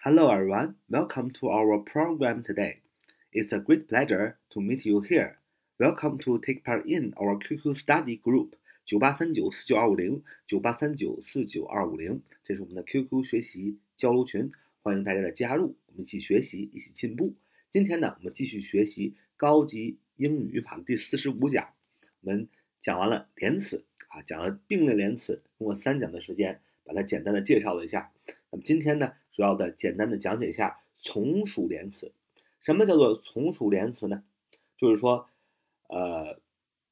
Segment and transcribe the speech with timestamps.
[0.00, 2.82] Hello everyone, welcome to our program today.
[3.32, 5.38] It's a great pleasure to meet you here.
[5.80, 8.50] Welcome to take part in our QQ study group
[8.84, 17.34] 九八三九四九二五零九八三九四九二五零，这是我们的 QQ 学习交流群，欢迎大家的加入，我们一起学习，一起进步。
[17.68, 21.70] 今天呢，我们继续学习高级英语语法的第四十五讲，
[22.20, 22.48] 我们
[22.80, 28.12] 讲完了连词啊，讲了并列连词，用了三讲的时间把它简单的介绍了一下。
[28.50, 32.12] 那么今天呢，主要的简单的讲解一下从属连词。
[32.60, 34.22] 什么叫做从属连词呢？
[34.76, 35.28] 就是说，
[35.88, 36.40] 呃，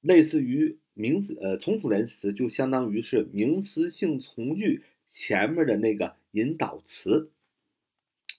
[0.00, 7.30] 类似于名词，呃，从属连词就相当于是名词性从句前面的那个引导词。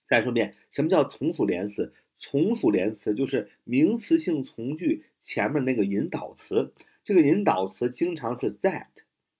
[0.07, 1.93] 再说一遍，什么叫从属连词？
[2.20, 6.73] 从属连词就是名词性从句前面那个引导词。
[7.04, 8.88] 这个引导词经常是 that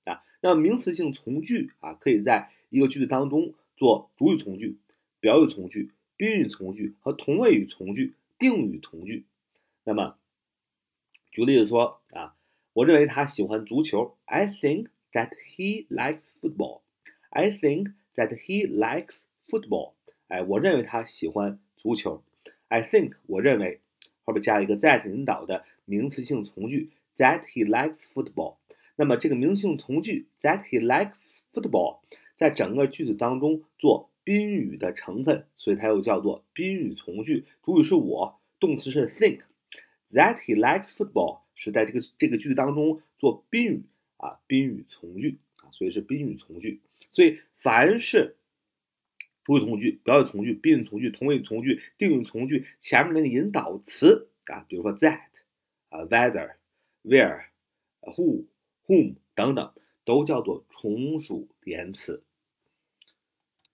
[0.04, 0.24] 啊。
[0.42, 3.54] 那名词性从句啊，可以在一个句子当中
[3.84, 4.78] 做主语从句、
[5.20, 5.92] 表语从句。
[6.16, 9.26] 宾语从句和同位语从句、定语从句。
[9.84, 10.16] 那么，
[11.32, 12.36] 举例子说啊，
[12.72, 14.16] 我认为他喜欢足球。
[14.24, 16.84] I think that he likes football.
[17.30, 19.18] I think that he likes
[19.50, 19.96] football.
[20.30, 22.24] 哎，我认为他喜欢足球。
[22.70, 23.82] I think 我认为
[24.24, 28.56] 后边加一个 that 引导的名词性从句 that he likes football。
[28.96, 31.16] 那么这个名词性从句 that he likes
[31.52, 32.00] football
[32.36, 34.10] 在整个句子当中做。
[34.26, 37.44] 宾语的成分，所以它又叫做宾语从句。
[37.62, 39.42] 主语是我，动词是 think。
[40.12, 43.84] That he likes football 是在这个这个句子当中做宾语
[44.16, 46.80] 啊，宾语从句啊，所以是宾语从句。
[47.12, 48.38] 所以凡是
[49.44, 55.20] 主语从句、表语从句、宾语从句、同位语从句、定语从句前面那个引导词啊，比如说 that
[55.90, 56.54] 啊，whether、
[57.04, 57.48] where、
[58.00, 58.46] who、
[58.88, 59.74] whom 等等，
[60.06, 62.24] 都叫做从属连词。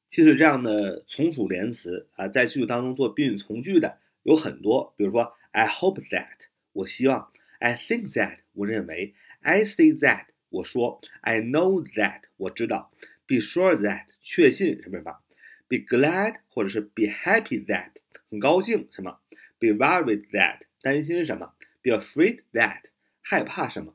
[0.08, 12.92] 其实这样的从属连词啊，在句子当中做宾语从句的有很多，比如说 I hope that 我希望，I think that 我认为，I say that 我说，I know that 我知道
[13.28, 15.20] ，be sure that 确信什么什么
[15.68, 17.92] ，be glad 或者是 be happy that
[18.32, 19.20] 很高兴什么
[19.60, 21.54] ，be worried that 担心什么
[21.84, 22.82] ，be afraid that
[23.22, 23.94] 害怕什么，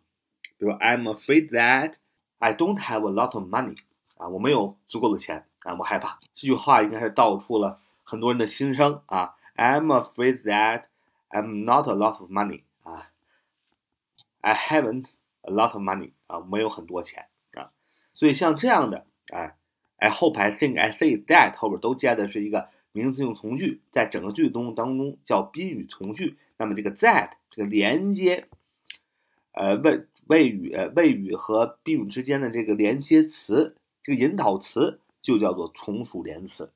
[0.58, 1.94] 比如 I'm afraid that
[2.44, 3.78] I don't have a lot of money
[4.18, 5.46] 啊，我没有足够的钱。
[5.60, 9.34] 啊，我害怕这句话应该是道出了很多人的心声啊。
[9.56, 10.82] I'm afraid that
[11.30, 13.08] I'm not a lot of money 啊
[14.42, 15.06] ，I haven't
[15.40, 17.70] a lot of money 啊，没有很多钱啊。
[18.12, 19.56] 所以像这样的，哎
[19.96, 26.36] ，I hope, I think, I say that 后边都接的是一个名词性从句，在整个句子中当中叫宾语从句。
[26.58, 28.48] 那么这个 that 这个连接，
[29.54, 35.00] 呃谓谓语谓语和宾语之间的这个连接词，这个引导词。
[35.24, 36.68] 就叫做从属连词，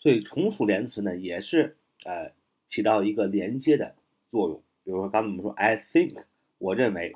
[0.00, 2.32] 所以从属连词呢，也是呃
[2.66, 3.94] 起到一个连接的
[4.28, 4.60] 作用。
[4.82, 6.24] 比如说刚才我们说，I think，
[6.58, 7.14] 我认为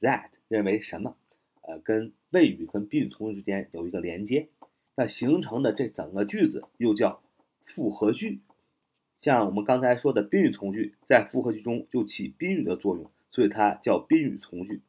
[0.00, 1.14] ，that 认为什么，
[1.60, 4.48] 呃，跟谓语跟宾语从句之间有一个连接，
[4.96, 7.22] 那形成的这整个句子又叫
[7.64, 8.40] 复合句。
[9.20, 14.82] 像我们刚才说的宾语从句，在复合句中就起宾语的作用，所以它叫宾语从句。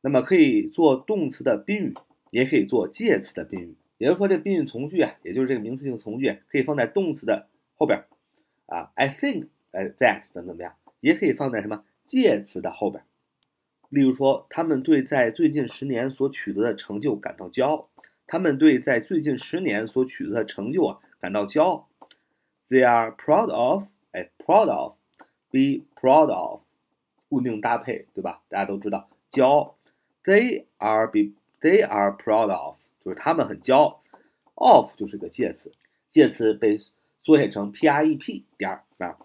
[0.00, 1.94] 那么可以做动词的宾语，
[2.30, 3.76] 也可以做介词的宾语。
[3.98, 8.04] 也就是说，这宾语从句啊，也就是这个名词性从句，可以放在动词的后边
[8.66, 8.92] 啊。
[8.94, 13.02] I think，呃，that 怎么怎么样，也可以放在什么介词的后边。
[13.88, 17.88] 例如说，他们对在最近十年所取得的成就感到骄傲。
[18.30, 21.88] 他们对在最近十年所取得的成就啊感到骄傲。
[22.68, 26.60] They are proud of，哎，proud of，be proud of，
[27.28, 28.42] 固定搭配，对吧？
[28.48, 29.74] 大家都知道，骄。
[30.24, 32.76] They are be，they are proud of。
[33.04, 33.98] 就是他们很骄
[34.54, 35.72] 傲，of 就是个介词，
[36.06, 36.78] 介词被
[37.22, 39.16] 缩写成 prep 点儿啊。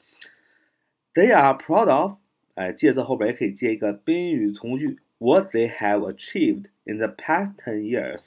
[1.14, 2.18] They are proud of，
[2.56, 8.22] 哎，介词后边也可以接一个宾语从句，what they have achieved in the past ten years。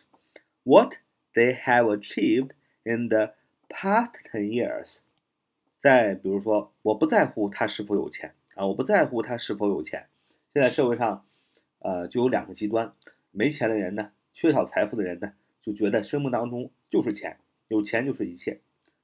[0.65, 0.95] What
[1.33, 2.51] they have achieved
[2.83, 3.35] in the
[3.69, 4.97] past ten years。
[5.79, 10.09] 再比如说，我不在乎他是否有钱啊，我不在乎他是否有钱。
[10.53, 11.27] 现在社会上，
[11.79, 12.95] 呃，就有两个极端，
[13.31, 15.33] 没钱的人呢，缺少财富的人呢。
[15.63, 17.39] 就觉得生命当中就是钱，
[17.69, 18.61] 有钱就是一切，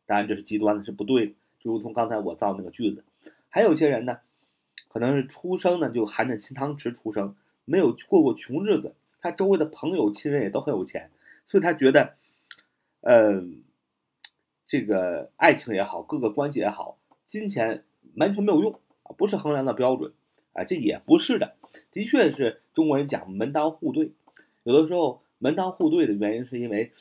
[0.07, 1.33] 当然这是极端的，是不对的。
[1.59, 3.05] 就如同刚才我造那个句子，
[3.49, 4.21] 还有些人呢，
[4.89, 11.11] 可能是出生呢就含着金汤匙出生，没有过过穷日子，他周围的朋友亲人也都很有钱，
[11.47, 12.15] 所以他觉得，
[13.01, 13.43] 呃，
[14.67, 16.97] 这个爱情也好，各个关系也好，
[17.27, 17.83] 金钱
[18.15, 18.79] 完全没有用，
[19.17, 20.13] 不是衡量的标准
[20.53, 21.55] 啊，这也不是的，
[21.91, 24.13] 的确是中国人讲门当户对，
[24.65, 25.21] 有的时候。
[25.45, 26.93] 门当户对的原因是因为，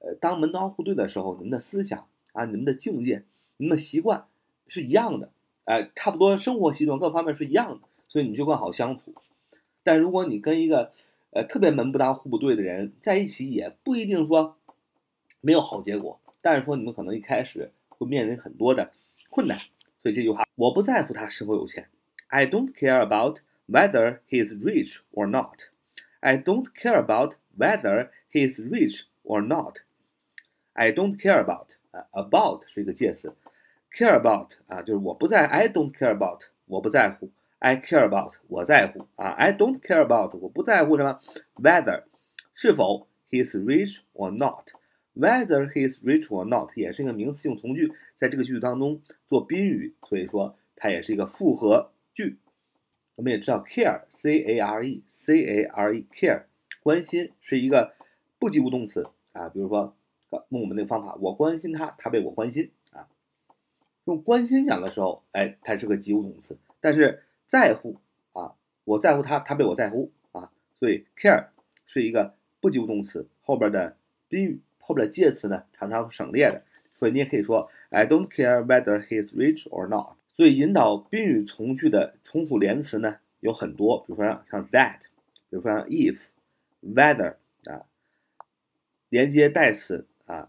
[0.00, 3.22] 呃，当门当户对的时候，你们的思想啊，你们的境界、
[3.56, 4.26] 你们的习惯
[4.68, 5.30] 是一样的，
[5.64, 9.14] 哎，差不多生活习惯各方面是一样的，所以你就更好相处。
[9.82, 10.92] 但如果你跟一个
[11.30, 14.58] 呃特别门不当户不对的人在一起，也不一定说
[15.40, 18.92] 没有好结果，但是说你们可能一开始会面临很多的
[19.30, 19.56] 困难。
[20.02, 21.89] 所以这句话，我不在乎他是否有钱，
[22.27, 28.59] I don't care about whether he is rich or not。I don't care about whether he is
[28.59, 33.35] rich or not。I don't care about 啊，about 是一个介词，
[33.91, 37.29] care about 啊就是我不在，I don't care about 我不在乎，
[37.59, 41.19] I care about 我在乎啊，I don't care about 我不在乎什么，
[41.55, 42.03] whether
[42.53, 44.69] 是否 he is rich or not。
[45.18, 52.36] Whether he is rich or not 也是一个名词性从句，在这个句子当中做宾语，所以说它也是一个复合句。
[53.14, 56.42] 我们也知道 care，c a r e，c a r e，care
[56.82, 57.94] 关心是一个
[58.38, 59.48] 不及物动词啊。
[59.48, 59.96] 比如说
[60.50, 63.08] 用我们那个方法，我关心他，他被我关心啊。
[64.04, 66.58] 用关心讲的时候，哎，它是个及物动词。
[66.78, 67.96] 但是在乎
[68.32, 68.54] 啊，
[68.84, 70.52] 我在乎他，他被我在乎啊。
[70.78, 71.46] 所以 care
[71.86, 73.96] 是一个不及物动词，后边的
[74.28, 74.60] 宾语。
[74.86, 76.62] 后边的介词呢，常常省略的，
[76.94, 80.14] 所以你也可以说 I don't care whether he is rich or not。
[80.36, 84.98] 所以引导宾语从句的重复连词呢有很多，比如说像 that，
[85.50, 87.34] 比如说像 if，whether
[87.64, 87.82] 啊，
[89.08, 90.48] 连接代词啊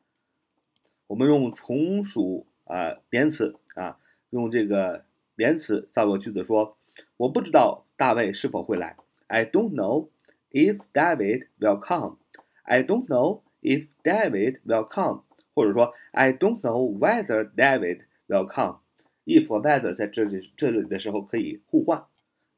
[1.08, 4.00] 我们用从属啊连词啊，
[4.30, 5.04] 用这个
[5.36, 6.78] 连词造个句子说：
[7.18, 8.96] 我不知道大卫是否会来。
[9.28, 10.08] I don't know
[10.50, 12.20] if David will come.
[12.64, 15.24] I don't know if David will come.
[15.54, 18.78] 或者说 I don't know whether David will come.
[19.26, 22.06] If 和 whether 在这里这里的时候可以互换。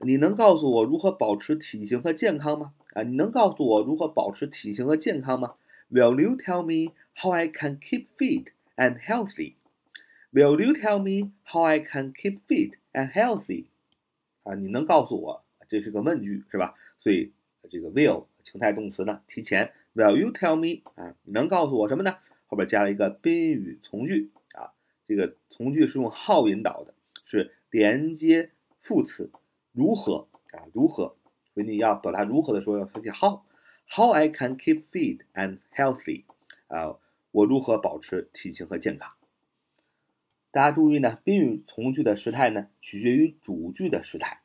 [0.02, 2.74] 你能告诉我如何保持体型和健康吗？
[2.98, 5.54] 啊，你能告诉我如何保持体型和健康吗
[5.92, 9.54] ？Will you tell me how I can keep fit and healthy?
[10.34, 13.66] Will you tell me how I can keep fit and healthy?
[14.42, 16.74] 啊，你能告诉我，这是个问句是吧？
[17.00, 17.32] 所以
[17.70, 22.18] 这个 will 情态动词呢，提前 Will you tell me 啊，你能告诉我什么呢？
[22.48, 24.74] 后边加了一个宾语从句啊，
[25.08, 28.50] 这个从句是用 how 引导的，是连接
[28.80, 29.30] 副词。
[29.72, 30.66] 如何啊？
[30.74, 31.16] 如何？
[31.58, 36.26] 所以你要表达如何的时候，要说起 how，how I can keep fit and healthy，
[36.68, 36.98] 啊，
[37.32, 39.14] 我如何保持体型和健康？
[40.52, 44.42] 大家注意呢，宾语从句的时态呢，取决于主句的时态。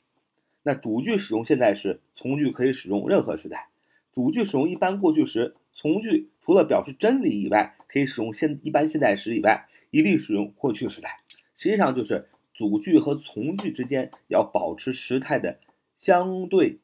[0.62, 3.66] 那主句使用现在时，从句可以使用任何时态。
[4.14, 11.20] 主句使用一般过去时，从句除了表示真理以外，可以使用现一般现在时以外，一律使用过去时态。
[11.54, 12.30] 实际上就是。
[12.54, 15.58] 主句和从句之间要保持时态的
[15.96, 16.80] 相对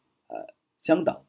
[0.81, 1.23] 相等。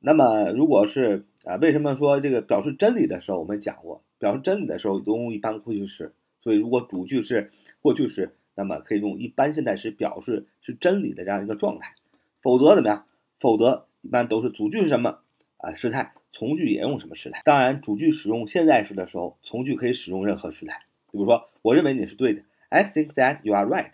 [0.00, 6.12] 那么如果是啊，为什么说这个表示真理的时候我们讲过，表示真理的时候都用一般过去时。
[6.40, 7.50] 所以如果主句是
[7.80, 11.94] 过去时，那么可以用一般现在时表示是真理的这样一个状态。
[12.40, 13.06] 否则怎么样？
[13.40, 15.18] 否则一般都是主句是什么
[15.56, 17.42] 啊时态，从句也用什么时态。
[17.44, 20.82] 当然，主句使用现在时的时候，从句可以使用任何时态。
[21.10, 22.42] 比如说，我认为你是对的。
[22.68, 23.92] I think that you are right.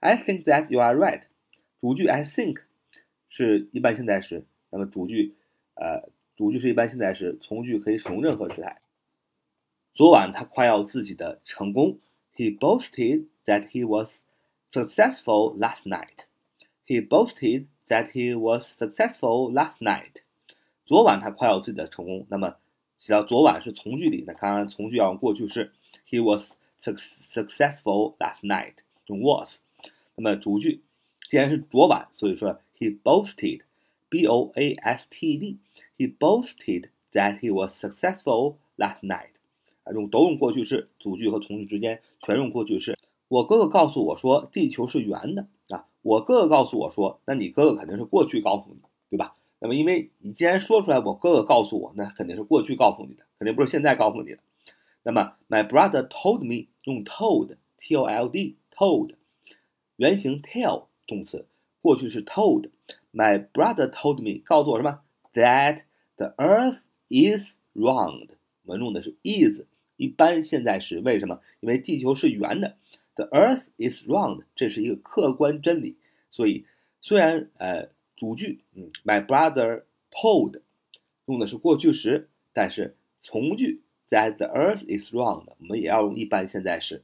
[0.00, 1.22] I think that you are right.
[1.80, 2.60] 主句 I think
[3.28, 5.36] 是一般现在时，那么主句
[5.74, 8.80] 呃主句是一般现在时，从句可以使用任何时态。
[9.92, 11.98] 昨晚他夸耀自己的成功。
[12.34, 14.20] He boasted that he was
[14.72, 16.26] successful last night.
[16.86, 20.22] He boasted that he was successful last night.
[20.84, 22.26] 昨晚他夸耀自己的成功。
[22.30, 22.56] 那么
[22.96, 25.72] 写到昨晚是从句里，那当然从句要用过去式。
[26.08, 28.74] He was successful last night
[29.06, 29.58] 用 was，
[30.14, 30.82] 那么主句
[31.28, 39.32] 既然是昨晚，所以说 he boasted，b o a s t e d，he boasted that he was successful last night，
[39.84, 42.96] 啊用都用过去式，主句和从句之间全用过去式。
[43.28, 48.80] 我哥哥告诉我说地球是圆的啊，我哥哥告诉我说，那你哥哥肯定是过去告诉你，
[49.10, 49.34] 对吧？
[49.58, 54.38] 那么因为你既然说出来，我哥哥告诉我，那肯定是过去告诉你的，肯定不是现在告诉你的。
[55.02, 59.10] 那么，my brother told me 用 told，t o l d，told，
[59.96, 61.46] 原形 tell 动词，
[61.80, 62.70] 过去是 told。
[63.12, 65.00] my brother told me 告诉我什么
[65.34, 65.80] ？that
[66.14, 68.28] the earth is round。
[68.62, 69.62] 我们用的是 is，
[69.96, 71.00] 一般现在时。
[71.00, 71.40] 为什么？
[71.58, 72.76] 因为地球是圆的。
[73.16, 75.96] the earth is round，这是一个客观真理。
[76.30, 76.66] 所以，
[77.00, 80.60] 虽然呃主句嗯，my brother told
[81.26, 82.28] 用的是过去时。
[82.52, 87.02] 但是从句 That the earth is round，我们也要用一般现在时。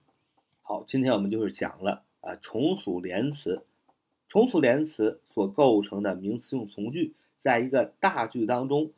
[0.62, 3.62] 好，今天我们就是讲了啊从属连词，
[4.28, 8.92] 从属连词所构成的名词用从句，在一个大句当中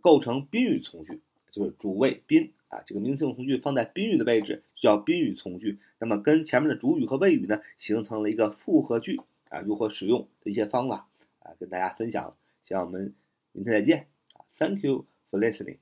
[0.00, 5.78] 构成宾语从句，就是主谓宾啊，这个名词用从句放在宾语的位置叫宾语从句。
[5.98, 11.08] 那么跟前面的主语和谓语呢形成了一个复合句啊，如何使用的一些方法
[11.40, 12.36] 啊，跟大家分享。
[12.62, 13.14] 希望我们
[13.52, 15.78] 明天再见啊！Thank you for listening.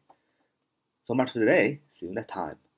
[1.04, 1.80] So much for today.
[1.94, 2.69] See you next time.